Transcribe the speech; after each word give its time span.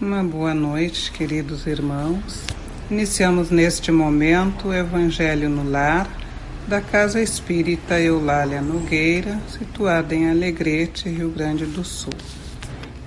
Uma 0.00 0.24
boa 0.24 0.54
noite, 0.54 1.12
queridos 1.12 1.66
irmãos. 1.66 2.42
Iniciamos 2.90 3.50
neste 3.50 3.92
momento 3.92 4.68
o 4.68 4.74
Evangelho 4.74 5.50
no 5.50 5.70
Lar 5.70 6.08
da 6.66 6.80
Casa 6.80 7.20
Espírita 7.20 8.00
Eulália 8.00 8.62
Nogueira, 8.62 9.38
situada 9.46 10.14
em 10.14 10.30
Alegrete, 10.30 11.10
Rio 11.10 11.28
Grande 11.28 11.66
do 11.66 11.84
Sul. 11.84 12.14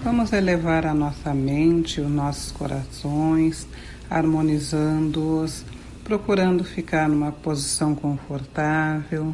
Vamos 0.03 0.31
elevar 0.33 0.85
a 0.85 0.93
nossa 0.93 1.33
mente, 1.33 1.99
os 1.99 2.11
nossos 2.11 2.51
corações, 2.51 3.67
harmonizando-os, 4.07 5.65
procurando 6.03 6.63
ficar 6.63 7.09
numa 7.09 7.31
posição 7.31 7.95
confortável, 7.95 9.33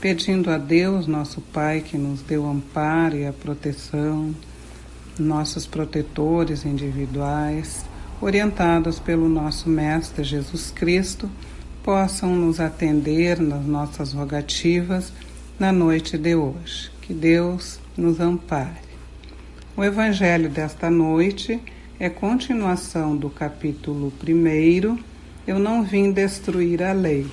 pedindo 0.00 0.48
a 0.48 0.58
Deus, 0.58 1.08
nosso 1.08 1.40
Pai, 1.40 1.80
que 1.80 1.98
nos 1.98 2.22
deu 2.22 2.46
amparo 2.46 3.16
e 3.16 3.26
a 3.26 3.32
proteção 3.32 4.32
nossos 5.18 5.66
protetores 5.66 6.64
individuais, 6.64 7.84
orientados 8.20 8.98
pelo 8.98 9.28
nosso 9.28 9.68
Mestre 9.68 10.24
Jesus 10.24 10.70
Cristo, 10.70 11.30
possam 11.82 12.34
nos 12.34 12.60
atender 12.60 13.38
nas 13.40 13.64
nossas 13.64 14.12
rogativas 14.12 15.12
na 15.58 15.72
noite 15.72 16.16
de 16.16 16.34
hoje. 16.34 16.90
Que 17.02 17.12
Deus 17.12 17.78
nos 17.96 18.18
ampare. 18.20 18.84
O 19.76 19.84
Evangelho 19.84 20.48
desta 20.48 20.90
noite 20.90 21.60
é 21.98 22.08
continuação 22.08 23.16
do 23.16 23.28
capítulo 23.28 24.12
1. 24.26 24.98
Eu 25.46 25.58
não 25.58 25.82
vim 25.82 26.10
destruir 26.10 26.82
a 26.82 26.92
lei. 26.92 27.26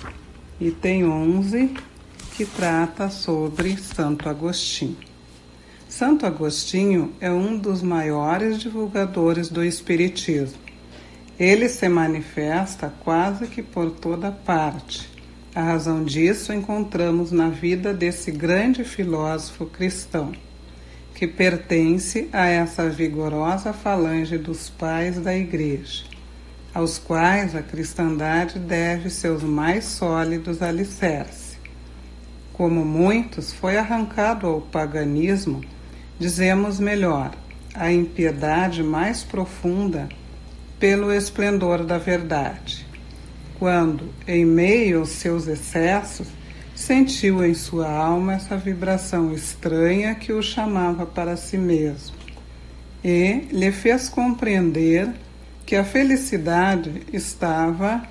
E 0.59 0.69
tem 0.69 1.05
11 1.05 1.73
que 2.35 2.45
trata 2.45 3.09
sobre 3.09 3.77
Santo 3.77 4.27
Agostinho. 4.27 5.10
Santo 5.91 6.25
Agostinho 6.25 7.11
é 7.19 7.29
um 7.29 7.57
dos 7.57 7.83
maiores 7.83 8.61
divulgadores 8.61 9.49
do 9.49 9.61
Espiritismo. 9.61 10.57
Ele 11.37 11.67
se 11.67 11.89
manifesta 11.89 12.93
quase 13.03 13.45
que 13.47 13.61
por 13.61 13.91
toda 13.91 14.31
parte. 14.31 15.09
A 15.53 15.61
razão 15.61 16.05
disso 16.05 16.53
encontramos 16.53 17.33
na 17.33 17.49
vida 17.49 17.93
desse 17.93 18.31
grande 18.31 18.85
filósofo 18.85 19.65
cristão, 19.65 20.31
que 21.13 21.27
pertence 21.27 22.29
a 22.31 22.47
essa 22.47 22.89
vigorosa 22.89 23.73
falange 23.73 24.37
dos 24.37 24.69
pais 24.69 25.19
da 25.19 25.35
Igreja, 25.35 26.05
aos 26.73 26.97
quais 26.97 27.53
a 27.53 27.61
cristandade 27.61 28.59
deve 28.59 29.09
seus 29.09 29.43
mais 29.43 29.83
sólidos 29.83 30.61
alicerces. 30.61 31.57
Como 32.53 32.85
muitos, 32.85 33.51
foi 33.51 33.75
arrancado 33.75 34.47
ao 34.47 34.61
paganismo 34.61 35.61
dizemos 36.21 36.79
melhor, 36.79 37.31
a 37.73 37.91
impiedade 37.91 38.83
mais 38.83 39.23
profunda 39.23 40.07
pelo 40.79 41.11
esplendor 41.11 41.83
da 41.83 41.97
verdade. 41.97 42.85
Quando, 43.57 44.13
em 44.27 44.45
meio 44.45 44.99
aos 44.99 45.09
seus 45.09 45.47
excessos, 45.47 46.27
sentiu 46.75 47.43
em 47.43 47.55
sua 47.55 47.89
alma 47.89 48.35
essa 48.35 48.55
vibração 48.55 49.33
estranha 49.33 50.13
que 50.13 50.31
o 50.31 50.43
chamava 50.43 51.07
para 51.07 51.35
si 51.35 51.57
mesmo 51.57 52.15
e 53.03 53.47
lhe 53.51 53.71
fez 53.71 54.07
compreender 54.07 55.09
que 55.65 55.75
a 55.75 55.83
felicidade 55.83 57.01
estava 57.11 58.03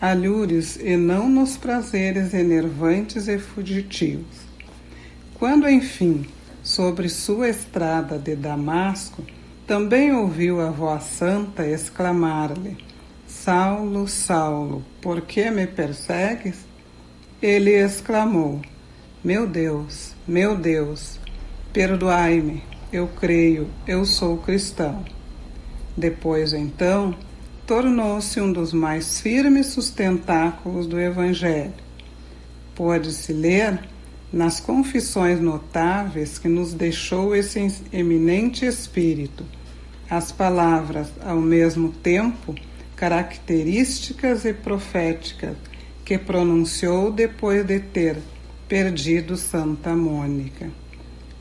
a 0.00 0.14
lures 0.14 0.78
e 0.80 0.96
não 0.96 1.28
nos 1.28 1.58
prazeres 1.58 2.32
enervantes 2.32 3.28
e 3.28 3.38
fugitivos. 3.38 4.48
Quando, 5.34 5.68
enfim, 5.68 6.24
sobre 6.68 7.08
sua 7.08 7.48
estrada 7.48 8.18
de 8.18 8.36
Damasco, 8.36 9.24
também 9.66 10.12
ouviu 10.12 10.60
a 10.60 10.68
voz 10.68 11.04
santa 11.04 11.66
exclamar-lhe: 11.66 12.76
Saulo, 13.26 14.06
Saulo, 14.06 14.84
por 15.00 15.22
que 15.22 15.50
me 15.50 15.66
persegues? 15.66 16.66
Ele 17.40 17.70
exclamou: 17.70 18.60
Meu 19.24 19.46
Deus, 19.46 20.14
meu 20.26 20.58
Deus, 20.58 21.18
perdoai-me, 21.72 22.62
eu 22.92 23.08
creio, 23.18 23.70
eu 23.86 24.04
sou 24.04 24.36
cristão. 24.36 25.02
Depois, 25.96 26.52
então, 26.52 27.16
tornou-se 27.66 28.38
um 28.42 28.52
dos 28.52 28.74
mais 28.74 29.22
firmes 29.22 29.68
sustentáculos 29.68 30.86
do 30.86 31.00
Evangelho. 31.00 31.72
Pode-se 32.74 33.32
ler 33.32 33.80
nas 34.32 34.60
confissões 34.60 35.40
notáveis 35.40 36.38
que 36.38 36.48
nos 36.48 36.74
deixou 36.74 37.34
esse 37.34 37.82
eminente 37.92 38.66
espírito, 38.66 39.44
as 40.10 40.32
palavras, 40.32 41.08
ao 41.24 41.40
mesmo 41.40 41.90
tempo, 41.90 42.54
características 42.96 44.44
e 44.44 44.52
proféticas 44.52 45.56
que 46.04 46.18
pronunciou 46.18 47.12
depois 47.12 47.64
de 47.64 47.80
ter 47.80 48.18
perdido 48.66 49.36
Santa 49.36 49.94
Mônica. 49.94 50.70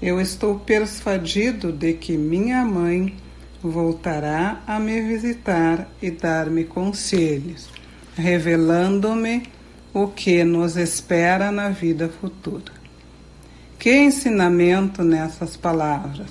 Eu 0.02 0.22
estou 0.22 0.59
persuadido 0.59 1.72
de 1.72 1.94
que 1.94 2.18
minha 2.18 2.64
mãe 2.64 3.16
voltará 3.62 4.62
a 4.68 4.80
me 4.80 5.02
visitar 5.02 5.90
e 6.02 6.12
dar-me 6.12 6.64
conselhos, 6.64 7.69
revelando-me 8.16 9.44
o 9.94 10.08
que 10.08 10.44
nos 10.44 10.78
espera 10.78 11.52
na 11.52 11.69
vida 11.69 12.08
futura. 12.08 12.77
Que 13.80 13.96
ensinamento 13.96 15.04
nessas 15.04 15.56
palavras 15.56 16.28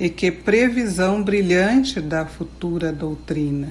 e 0.00 0.08
que 0.08 0.30
previsão 0.30 1.22
brilhante 1.22 2.00
da 2.00 2.24
futura 2.24 2.92
doutrina. 2.92 3.70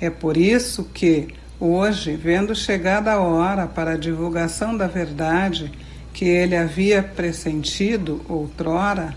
É 0.00 0.08
por 0.10 0.36
isso 0.36 0.84
que, 0.94 1.28
hoje, 1.58 2.14
vendo 2.14 2.54
chegada 2.54 3.12
a 3.12 3.20
hora 3.20 3.66
para 3.66 3.92
a 3.92 3.96
divulgação 3.96 4.76
da 4.76 4.86
verdade 4.86 5.72
que 6.12 6.24
ele 6.24 6.56
havia 6.56 7.02
pressentido 7.02 8.20
outrora, 8.28 9.16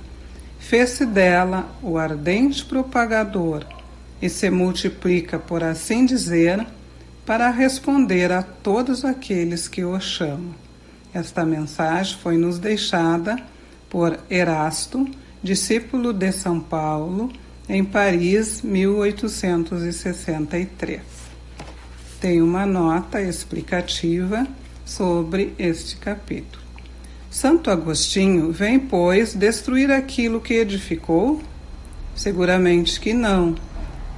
fez-se 0.60 1.06
dela 1.06 1.70
o 1.82 1.98
ardente 1.98 2.66
propagador 2.66 3.66
e 4.22 4.30
se 4.30 4.50
multiplica, 4.50 5.38
por 5.38 5.64
assim 5.64 6.06
dizer, 6.06 6.66
para 7.26 7.50
responder 7.50 8.32
a 8.32 8.42
todos 8.42 9.06
aqueles 9.06 9.68
que 9.68 9.84
o 9.84 10.00
chamam. 10.00 10.56
Esta 11.14 11.46
mensagem 11.46 12.18
foi 12.18 12.38
nos 12.38 12.58
deixada 12.58 13.38
por 13.88 14.20
Erasto, 14.28 15.08
discípulo 15.44 16.12
de 16.12 16.32
São 16.32 16.60
Paulo, 16.60 17.32
em 17.70 17.86
Paris, 17.86 18.64
1863. 18.64 21.02
Tem 22.20 22.42
uma 22.42 22.66
nota 22.66 23.22
explicativa 23.22 24.48
sobre 24.84 25.54
este 25.60 25.98
capítulo. 25.98 26.64
Santo 27.30 27.70
Agostinho 27.70 28.52
vem, 28.52 28.80
pois, 28.80 29.36
destruir 29.36 29.92
aquilo 29.92 30.42
que 30.42 30.56
edificou? 30.56 31.44
Seguramente 32.16 33.00
que 33.00 33.14
não, 33.14 33.54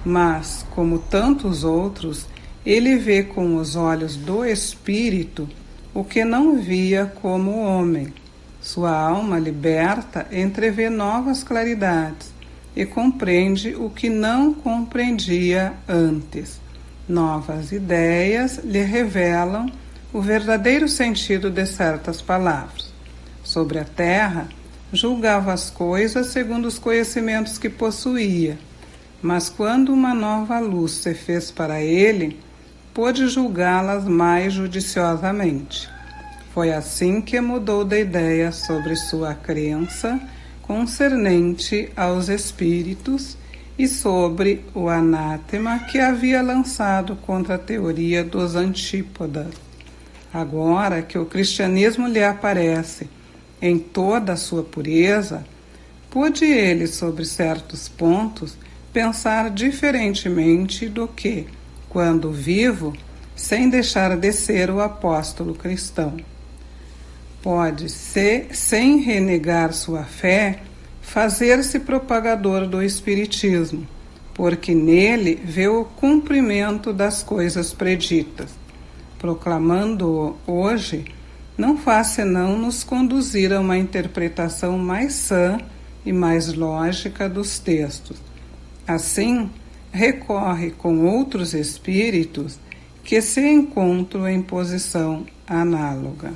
mas, 0.05 0.65
como 0.71 0.99
tantos 0.99 1.65
outros, 1.65 2.25
ele 2.65 2.95
vê 2.95 3.23
com 3.23 3.57
os 3.57 3.75
olhos 3.75 4.15
do 4.15 4.45
Espírito 4.45 5.49
o 5.95 6.03
que 6.03 6.25
não 6.25 6.57
via 6.57 7.09
como 7.21 7.57
homem. 7.57 8.13
Sua 8.61 8.91
alma 8.91 9.39
liberta 9.39 10.27
entrevê 10.29 10.89
novas 10.89 11.41
claridades 11.41 12.33
e 12.75 12.85
compreende 12.85 13.73
o 13.73 13.89
que 13.89 14.09
não 14.09 14.53
compreendia 14.53 15.71
antes. 15.87 16.59
Novas 17.07 17.71
ideias 17.71 18.57
lhe 18.57 18.81
revelam 18.81 19.71
o 20.11 20.19
verdadeiro 20.19 20.89
sentido 20.89 21.49
de 21.49 21.65
certas 21.65 22.21
palavras. 22.21 22.93
Sobre 23.41 23.79
a 23.79 23.85
terra, 23.85 24.49
julgava 24.91 25.53
as 25.53 25.69
coisas 25.69 26.27
segundo 26.27 26.65
os 26.65 26.77
conhecimentos 26.77 27.57
que 27.57 27.69
possuía, 27.69 28.59
mas 29.21 29.47
quando 29.47 29.93
uma 29.93 30.13
nova 30.13 30.59
luz 30.59 30.91
se 30.91 31.13
fez 31.13 31.51
para 31.51 31.81
ele, 31.81 32.37
pôde 32.93 33.27
julgá-las 33.27 34.05
mais 34.05 34.53
judiciosamente. 34.53 35.94
Foi 36.55 36.71
assim 36.71 37.19
que 37.19 37.41
mudou 37.41 37.83
de 37.83 37.99
ideia 37.99 38.49
sobre 38.49 38.95
sua 38.95 39.35
crença 39.35 40.17
concernente 40.61 41.91
aos 41.97 42.29
espíritos 42.29 43.37
e 43.77 43.89
sobre 43.89 44.63
o 44.73 44.87
anátema 44.87 45.79
que 45.79 45.99
havia 45.99 46.41
lançado 46.41 47.17
contra 47.17 47.55
a 47.55 47.59
teoria 47.59 48.23
dos 48.23 48.55
antípodas. 48.55 49.47
Agora 50.33 51.01
que 51.01 51.17
o 51.17 51.25
cristianismo 51.25 52.07
lhe 52.07 52.23
aparece 52.23 53.09
em 53.61 53.77
toda 53.77 54.31
a 54.31 54.37
sua 54.37 54.63
pureza, 54.63 55.45
pôde 56.09 56.45
ele, 56.45 56.87
sobre 56.87 57.25
certos 57.25 57.89
pontos, 57.89 58.57
pensar 58.93 59.49
diferentemente 59.49 60.87
do 60.87 61.05
que, 61.05 61.47
quando 61.89 62.31
vivo, 62.31 62.95
sem 63.35 63.69
deixar 63.69 64.15
de 64.15 64.31
ser 64.31 64.71
o 64.71 64.79
apóstolo 64.79 65.53
cristão. 65.53 66.15
Pode 67.45 67.89
ser, 67.89 68.55
sem 68.55 69.01
renegar 69.01 69.71
sua 69.71 70.03
fé, 70.03 70.61
fazer-se 70.99 71.79
propagador 71.79 72.65
do 72.65 72.81
Espiritismo, 72.81 73.87
porque 74.33 74.73
nele 74.73 75.39
vê 75.45 75.67
o 75.67 75.85
cumprimento 75.85 76.91
das 76.91 77.21
coisas 77.21 77.71
preditas. 77.71 78.49
Proclamando-o 79.19 80.35
hoje, 80.51 81.05
não 81.55 81.77
faz 81.77 82.07
senão 82.07 82.57
nos 82.57 82.83
conduzir 82.83 83.53
a 83.53 83.59
uma 83.59 83.77
interpretação 83.77 84.79
mais 84.79 85.13
sã 85.13 85.59
e 86.03 86.11
mais 86.11 86.51
lógica 86.51 87.29
dos 87.29 87.59
textos. 87.59 88.17
Assim, 88.87 89.51
recorre 89.91 90.71
com 90.71 91.05
outros 91.05 91.53
espíritos 91.53 92.57
que 93.03 93.21
se 93.21 93.47
encontram 93.47 94.27
em 94.27 94.41
posição 94.41 95.27
análoga. 95.45 96.33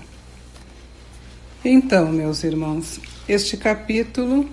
Então, 1.63 2.09
meus 2.09 2.45
irmãos, 2.45 3.01
este 3.27 3.57
capítulo, 3.57 4.49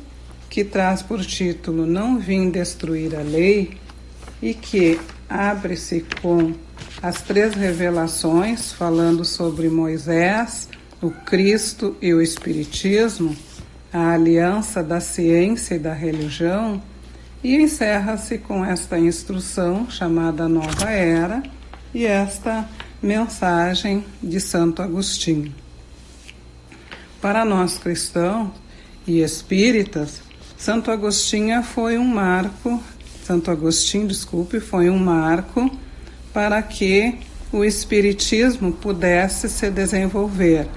que 0.51 0.65
traz 0.65 1.03
por 1.03 1.25
título 1.25 1.87
Não 1.87 2.19
Vim 2.19 2.51
Destruir 2.51 3.15
a 3.15 3.23
Lei, 3.23 3.79
e 4.43 4.53
que 4.53 4.99
abre-se 5.29 6.05
com 6.21 6.53
as 7.01 7.23
três 7.23 7.55
revelações 7.55 8.73
falando 8.73 9.25
sobre 9.25 9.69
Moisés, 9.69 10.69
o 11.01 11.13
Cristo 11.13 11.97
e 12.03 12.13
o 12.13 12.21
Espiritismo, 12.21 13.37
a 13.93 14.11
aliança 14.11 14.83
da 14.83 14.99
ciência 14.99 15.77
e 15.77 15.79
da 15.79 15.95
religião, 15.95 16.83
e 17.43 17.55
encerra-se 17.55 18.37
com 18.39 18.65
esta 18.65 18.99
instrução 18.99 19.89
chamada 19.89 20.49
Nova 20.49 20.91
Era 20.91 21.41
e 21.95 22.05
esta 22.05 22.69
mensagem 23.01 24.05
de 24.21 24.41
Santo 24.41 24.83
Agostinho. 24.83 25.66
Para 27.27 27.45
nós 27.45 27.77
cristãos 27.77 28.51
e 29.05 29.21
espíritas, 29.21 30.23
Santo 30.57 30.93
Agostinho 30.93 31.61
foi 31.61 31.99
um 31.99 32.05
marco, 32.05 32.81
Santo 33.25 33.51
Agostinho, 33.51 34.07
desculpe, 34.07 34.61
foi 34.61 34.89
um 34.89 34.97
marco 34.97 35.69
para 36.33 36.63
que 36.63 37.19
o 37.53 37.65
espiritismo 37.65 38.71
pudesse 38.71 39.49
se 39.49 39.69
desenvolver. 39.73 40.69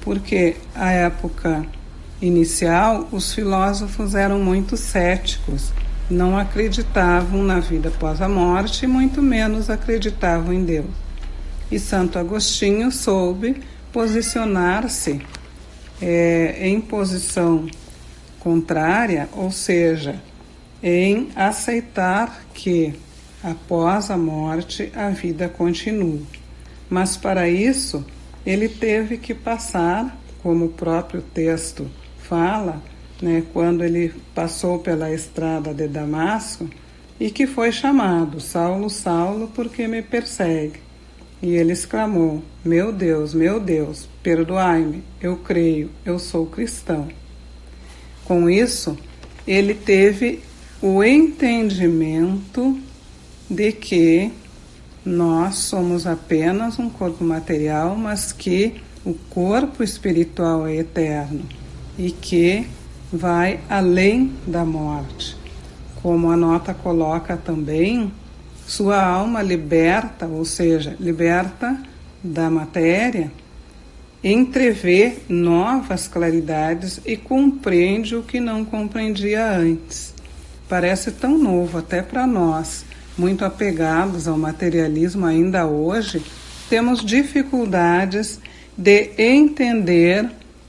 Porque 0.00 0.54
a 0.76 0.92
época 0.92 1.66
inicial, 2.22 3.08
os 3.10 3.34
filósofos 3.34 4.14
eram 4.14 4.38
muito 4.38 4.76
céticos, 4.76 5.72
não 6.08 6.38
acreditavam 6.38 7.42
na 7.42 7.58
vida 7.58 7.88
após 7.88 8.22
a 8.22 8.28
morte, 8.28 8.84
e 8.84 8.86
muito 8.86 9.20
menos 9.20 9.68
acreditavam 9.68 10.52
em 10.52 10.64
Deus. 10.64 10.94
E 11.68 11.80
Santo 11.80 12.16
Agostinho 12.16 12.92
soube 12.92 13.60
posicionar-se 13.92 15.20
é, 16.04 16.68
em 16.68 16.82
posição 16.82 17.66
contrária, 18.38 19.26
ou 19.32 19.50
seja, 19.50 20.20
em 20.82 21.30
aceitar 21.34 22.44
que 22.52 22.94
após 23.42 24.10
a 24.10 24.16
morte 24.18 24.92
a 24.94 25.08
vida 25.08 25.48
continua. 25.48 26.20
Mas 26.90 27.16
para 27.16 27.48
isso 27.48 28.04
ele 28.44 28.68
teve 28.68 29.16
que 29.16 29.32
passar, 29.32 30.20
como 30.42 30.66
o 30.66 30.72
próprio 30.72 31.22
texto 31.22 31.90
fala, 32.18 32.82
né, 33.22 33.42
quando 33.54 33.82
ele 33.82 34.12
passou 34.34 34.80
pela 34.80 35.10
estrada 35.10 35.72
de 35.72 35.88
Damasco, 35.88 36.68
e 37.18 37.30
que 37.30 37.46
foi 37.46 37.72
chamado 37.72 38.40
Saulo, 38.40 38.90
Saulo, 38.90 39.50
porque 39.54 39.88
me 39.88 40.02
persegue. 40.02 40.83
E 41.44 41.56
ele 41.56 41.74
exclamou: 41.74 42.42
Meu 42.64 42.90
Deus, 42.90 43.34
meu 43.34 43.60
Deus, 43.60 44.08
perdoai-me, 44.22 45.04
eu 45.20 45.36
creio, 45.36 45.90
eu 46.02 46.18
sou 46.18 46.46
cristão. 46.46 47.06
Com 48.24 48.48
isso, 48.48 48.96
ele 49.46 49.74
teve 49.74 50.40
o 50.80 51.04
entendimento 51.04 52.80
de 53.50 53.72
que 53.72 54.32
nós 55.04 55.56
somos 55.56 56.06
apenas 56.06 56.78
um 56.78 56.88
corpo 56.88 57.22
material, 57.22 57.94
mas 57.94 58.32
que 58.32 58.80
o 59.04 59.12
corpo 59.12 59.84
espiritual 59.84 60.66
é 60.66 60.76
eterno 60.76 61.42
e 61.98 62.10
que 62.10 62.66
vai 63.12 63.60
além 63.68 64.32
da 64.46 64.64
morte. 64.64 65.36
Como 66.00 66.30
a 66.30 66.36
nota 66.38 66.72
coloca 66.72 67.36
também, 67.36 68.10
sua 68.66 69.02
alma 69.02 69.42
liberta, 69.42 70.26
ou 70.26 70.44
seja, 70.44 70.96
liberta 70.98 71.78
da 72.22 72.50
matéria, 72.50 73.30
entrevê 74.22 75.18
novas 75.28 76.08
claridades 76.08 77.00
e 77.04 77.16
compreende 77.16 78.16
o 78.16 78.22
que 78.22 78.40
não 78.40 78.64
compreendia 78.64 79.52
antes. 79.52 80.14
Parece 80.68 81.10
tão 81.10 81.36
novo 81.36 81.78
até 81.78 82.00
para 82.00 82.26
nós, 82.26 82.86
muito 83.18 83.44
apegados 83.44 84.26
ao 84.26 84.38
materialismo 84.38 85.26
ainda 85.26 85.66
hoje, 85.66 86.22
temos 86.70 87.04
dificuldades 87.04 88.40
de 88.76 89.10
entender 89.18 90.28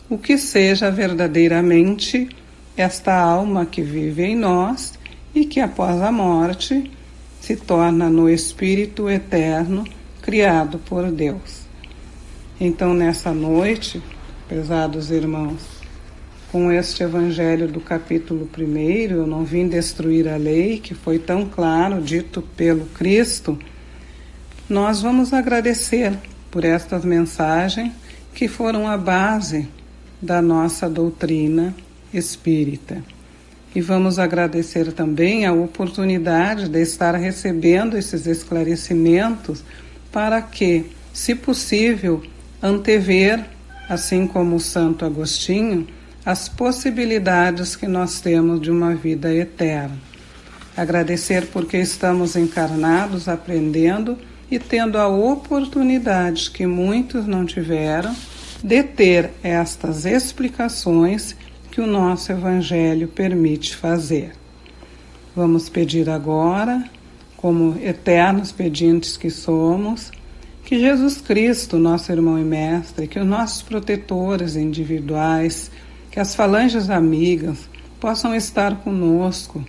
o 0.09 0.18
que 0.18 0.38
seja 0.38 0.92
verdadeiramente 0.92 2.30
esta 2.75 3.18
alma 3.18 3.65
que 3.65 3.81
vive 3.81 4.24
em 4.24 4.36
nós 4.36 4.94
e 5.33 5.45
que 5.45 5.59
após 5.59 6.01
a 6.01 6.12
morte 6.12 6.92
se 7.45 7.56
torna 7.56 8.09
no 8.09 8.27
Espírito 8.27 9.07
eterno 9.07 9.83
criado 10.19 10.80
por 10.80 11.12
Deus. 11.12 11.62
Então, 12.59 12.92
nessa 12.92 13.31
noite, 13.36 14.01
pesados 14.50 15.12
irmãos, 15.12 15.62
com 16.51 16.71
este 16.71 17.03
evangelho 17.03 17.68
do 17.68 17.80
capítulo 17.80 18.50
1, 18.57 18.77
eu 19.12 19.27
não 19.27 19.45
vim 19.45 19.68
destruir 19.68 20.27
a 20.27 20.38
lei, 20.38 20.80
que 20.80 20.95
foi 20.95 21.19
tão 21.19 21.45
claro, 21.45 22.01
dito 22.01 22.42
pelo 22.42 22.88
Cristo, 22.88 23.59
nós 24.68 25.03
vamos 25.03 25.31
agradecer 25.31 26.18
por 26.50 26.65
estas 26.65 27.06
mensagens 27.06 27.94
que 28.33 28.47
foram 28.47 28.88
a 28.88 28.97
base 28.97 29.68
da 30.19 30.42
nossa 30.42 30.89
doutrina 30.89 31.75
espírita. 32.12 33.03
E 33.75 33.81
vamos 33.81 34.18
agradecer 34.18 34.94
também 34.94 35.45
a 35.45 35.51
oportunidade 35.51 36.69
de 36.69 36.81
estar 36.81 37.13
recebendo 37.13 37.98
esses 37.98 38.25
esclarecimentos 38.25 39.62
para 40.13 40.42
que, 40.42 40.86
se 41.12 41.36
possível, 41.36 42.24
antever, 42.63 43.44
assim 43.89 44.25
como 44.25 44.56
o 44.56 44.62
Santo 44.62 45.04
Agostinho, 45.04 45.86
as 46.25 46.48
possibilidades 46.48 47.75
que 47.75 47.86
nós 47.86 48.22
temos 48.22 48.62
de 48.62 48.72
uma 48.72 48.95
vida 48.95 49.33
eterna. 49.33 49.98
Agradecer 50.78 51.48
porque 51.48 51.78
estamos 51.78 52.38
encarnados, 52.38 53.28
aprendendo 53.28 54.18
e 54.49 54.57
tendo 54.57 54.97
a 54.97 55.07
oportunidade 55.09 56.49
que 56.49 56.66
muitos 56.66 57.28
não 57.28 57.45
tiveram 57.45 58.16
de 58.64 58.83
ter 58.83 59.31
estas 59.44 60.06
explicações 60.06 61.35
que 61.75 61.81
o 61.81 61.85
nosso 61.85 62.31
Evangelho 62.31 63.05
permite 63.05 63.75
fazer. 63.75 64.31
Vamos 65.35 65.67
pedir 65.67 66.09
agora, 66.09 66.89
como 67.35 67.77
eternos 67.83 68.49
pedintes 68.53 69.17
que 69.17 69.29
somos, 69.29 70.09
que 70.63 70.79
Jesus 70.79 71.19
Cristo, 71.19 71.77
nosso 71.77 72.13
irmão 72.13 72.39
e 72.39 72.45
mestre, 72.45 73.09
que 73.09 73.19
os 73.19 73.25
nossos 73.25 73.61
protetores 73.61 74.55
individuais, 74.55 75.69
que 76.09 76.17
as 76.17 76.33
falanges 76.33 76.89
amigas 76.89 77.69
possam 77.99 78.33
estar 78.33 78.77
conosco, 78.77 79.61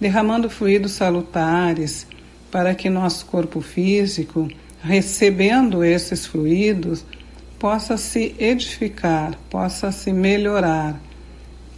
derramando 0.00 0.50
fluidos 0.50 0.90
salutares, 0.90 2.04
para 2.50 2.74
que 2.74 2.90
nosso 2.90 3.26
corpo 3.26 3.60
físico, 3.60 4.48
recebendo 4.82 5.84
esses 5.84 6.26
fluidos, 6.26 7.04
possa 7.60 7.96
se 7.96 8.34
edificar, 8.40 9.38
possa 9.48 9.92
se 9.92 10.12
melhorar, 10.12 11.00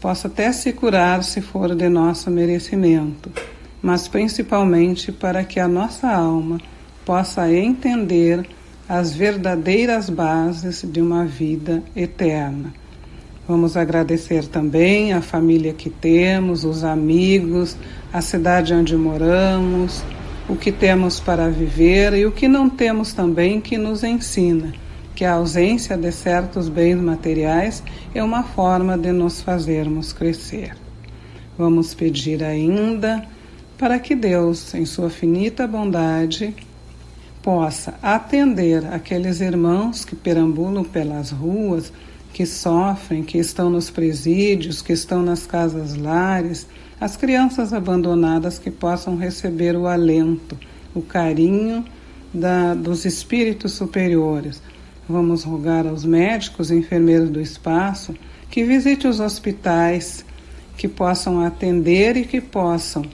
possa 0.00 0.28
até 0.28 0.52
se 0.52 0.72
curar 0.72 1.22
se 1.24 1.40
for 1.40 1.74
de 1.74 1.88
nosso 1.88 2.30
merecimento, 2.30 3.30
mas 3.82 4.08
principalmente 4.08 5.10
para 5.10 5.44
que 5.44 5.58
a 5.58 5.68
nossa 5.68 6.10
alma 6.10 6.60
possa 7.04 7.52
entender 7.52 8.46
as 8.88 9.14
verdadeiras 9.14 10.08
bases 10.08 10.84
de 10.84 11.00
uma 11.00 11.24
vida 11.24 11.82
eterna. 11.94 12.72
Vamos 13.48 13.76
agradecer 13.76 14.46
também 14.46 15.12
a 15.12 15.20
família 15.20 15.72
que 15.72 15.88
temos, 15.88 16.64
os 16.64 16.82
amigos, 16.82 17.76
a 18.12 18.20
cidade 18.20 18.74
onde 18.74 18.96
moramos, 18.96 20.02
o 20.48 20.56
que 20.56 20.72
temos 20.72 21.20
para 21.20 21.48
viver 21.48 22.12
e 22.14 22.26
o 22.26 22.32
que 22.32 22.48
não 22.48 22.68
temos 22.68 23.12
também 23.12 23.60
que 23.60 23.78
nos 23.78 24.02
ensina 24.02 24.85
que 25.16 25.24
a 25.24 25.32
ausência 25.32 25.96
de 25.96 26.12
certos 26.12 26.68
bens 26.68 27.00
materiais 27.00 27.82
é 28.14 28.22
uma 28.22 28.42
forma 28.42 28.98
de 28.98 29.10
nos 29.12 29.40
fazermos 29.40 30.12
crescer. 30.12 30.76
Vamos 31.56 31.94
pedir 31.94 32.44
ainda 32.44 33.26
para 33.78 33.98
que 33.98 34.14
Deus, 34.14 34.74
em 34.74 34.84
sua 34.84 35.08
finita 35.08 35.66
bondade, 35.66 36.54
possa 37.42 37.94
atender 38.02 38.84
aqueles 38.92 39.40
irmãos 39.40 40.04
que 40.04 40.14
perambulam 40.14 40.84
pelas 40.84 41.30
ruas, 41.30 41.90
que 42.34 42.44
sofrem, 42.44 43.22
que 43.22 43.38
estão 43.38 43.70
nos 43.70 43.88
presídios, 43.88 44.82
que 44.82 44.92
estão 44.92 45.22
nas 45.22 45.46
casas 45.46 45.96
lares, 45.96 46.66
as 47.00 47.16
crianças 47.16 47.72
abandonadas 47.72 48.58
que 48.58 48.70
possam 48.70 49.16
receber 49.16 49.76
o 49.76 49.86
alento, 49.86 50.58
o 50.94 51.00
carinho 51.00 51.82
da, 52.34 52.74
dos 52.74 53.06
espíritos 53.06 53.72
superiores. 53.72 54.60
Vamos 55.08 55.44
rogar 55.44 55.86
aos 55.86 56.04
médicos 56.04 56.70
e 56.70 56.74
enfermeiros 56.74 57.30
do 57.30 57.40
espaço 57.40 58.14
que 58.50 58.64
visite 58.64 59.06
os 59.06 59.20
hospitais, 59.20 60.24
que 60.76 60.88
possam 60.88 61.40
atender 61.40 62.16
e 62.16 62.24
que 62.24 62.40
possam 62.40 63.04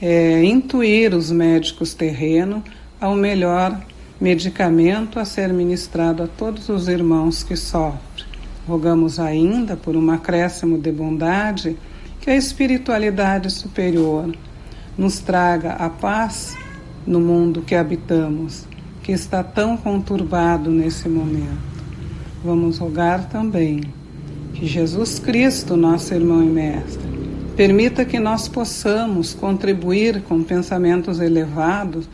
é, 0.00 0.44
intuir 0.44 1.14
os 1.14 1.30
médicos 1.30 1.94
terreno 1.94 2.62
ao 3.00 3.14
melhor 3.14 3.80
medicamento 4.20 5.18
a 5.18 5.24
ser 5.24 5.52
ministrado 5.52 6.22
a 6.22 6.26
todos 6.26 6.68
os 6.68 6.86
irmãos 6.86 7.42
que 7.42 7.56
sofrem. 7.56 8.26
Rogamos 8.66 9.18
ainda, 9.18 9.76
por 9.76 9.96
um 9.96 10.10
acréscimo 10.10 10.76
de 10.76 10.92
bondade, 10.92 11.76
que 12.20 12.30
a 12.30 12.36
espiritualidade 12.36 13.48
superior 13.50 14.36
nos 14.98 15.20
traga 15.20 15.72
a 15.72 15.88
paz 15.88 16.54
no 17.06 17.20
mundo 17.20 17.62
que 17.62 17.74
habitamos, 17.74 18.66
que 19.08 19.12
está 19.12 19.42
tão 19.42 19.74
conturbado 19.74 20.70
nesse 20.70 21.08
momento. 21.08 21.82
Vamos 22.44 22.76
rogar 22.76 23.26
também 23.30 23.80
que 24.52 24.66
Jesus 24.66 25.18
Cristo, 25.18 25.78
nosso 25.78 26.12
irmão 26.12 26.42
e 26.42 26.50
mestre, 26.50 27.08
permita 27.56 28.04
que 28.04 28.18
nós 28.18 28.48
possamos 28.48 29.32
contribuir 29.32 30.20
com 30.24 30.42
pensamentos 30.42 31.20
elevados 31.20 32.06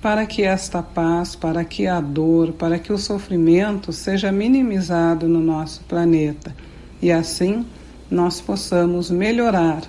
para 0.00 0.24
que 0.24 0.42
esta 0.42 0.82
paz, 0.82 1.36
para 1.36 1.62
que 1.66 1.86
a 1.86 2.00
dor, 2.00 2.52
para 2.52 2.78
que 2.78 2.94
o 2.94 2.96
sofrimento 2.96 3.92
seja 3.92 4.32
minimizado 4.32 5.28
no 5.28 5.40
nosso 5.40 5.82
planeta 5.82 6.56
e 7.02 7.12
assim 7.12 7.66
nós 8.10 8.40
possamos 8.40 9.10
melhorar 9.10 9.82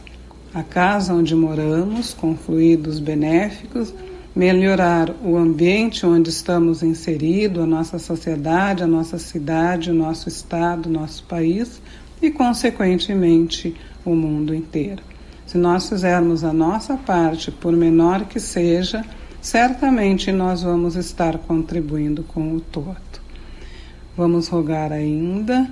a 0.54 0.62
casa 0.62 1.13
onde 1.13 1.34
moramos 1.34 2.13
com 2.13 2.36
fluidos 2.36 3.00
benéficos, 3.00 3.94
melhorar 4.36 5.09
o 5.24 5.36
ambiente 5.36 6.05
onde 6.05 6.29
estamos 6.29 6.83
inseridos, 6.83 7.63
a 7.63 7.65
nossa 7.65 8.00
sociedade, 8.00 8.83
a 8.83 8.88
nossa 8.88 9.17
cidade, 9.17 9.91
o 9.91 9.93
nosso 9.93 10.29
estado, 10.29 10.88
o 10.88 10.91
nosso 10.91 11.24
país 11.24 11.81
e, 12.21 12.29
consequentemente, 12.29 13.75
o 14.05 14.15
mundo 14.15 14.53
inteiro. 14.53 15.01
Se 15.45 15.57
nós 15.57 15.89
fizermos 15.89 16.43
a 16.43 16.53
nossa 16.53 16.95
parte, 16.95 17.51
por 17.51 17.74
menor 17.74 18.25
que 18.25 18.39
seja, 18.39 19.03
certamente 19.41 20.31
nós 20.31 20.62
vamos 20.62 20.95
estar 20.95 21.38
contribuindo 21.39 22.24
com 22.24 22.53
o 22.53 22.62
todo. 22.62 22.98
Vamos 24.15 24.48
rogar 24.48 24.91
ainda 24.91 25.69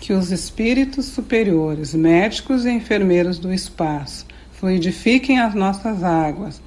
que 0.00 0.12
os 0.12 0.32
espíritos 0.32 1.06
superiores, 1.06 1.94
médicos 1.94 2.64
e 2.64 2.70
enfermeiros 2.70 3.38
do 3.38 3.52
espaço, 3.52 4.26
fluidifiquem 4.52 5.40
as 5.40 5.54
nossas 5.54 6.02
águas, 6.02 6.62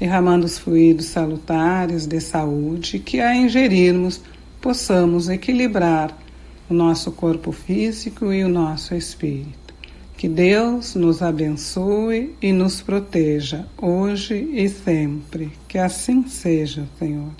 derramando 0.00 0.46
os 0.46 0.58
fluidos 0.58 1.06
salutares 1.06 2.06
de 2.06 2.18
saúde 2.20 2.98
que, 2.98 3.20
a 3.20 3.36
ingerirmos, 3.36 4.22
possamos 4.60 5.28
equilibrar 5.28 6.16
o 6.70 6.74
nosso 6.74 7.12
corpo 7.12 7.52
físico 7.52 8.32
e 8.32 8.42
o 8.42 8.48
nosso 8.48 8.94
espírito. 8.94 9.74
Que 10.16 10.28
Deus 10.28 10.94
nos 10.94 11.22
abençoe 11.22 12.34
e 12.40 12.52
nos 12.52 12.80
proteja 12.80 13.66
hoje 13.80 14.48
e 14.52 14.68
sempre. 14.68 15.52
Que 15.68 15.78
assim 15.78 16.26
seja, 16.26 16.88
Senhor. 16.98 17.30